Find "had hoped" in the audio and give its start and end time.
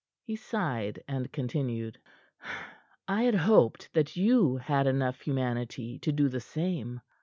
3.21-3.93